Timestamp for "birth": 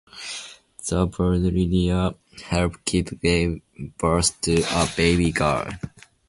3.99-4.41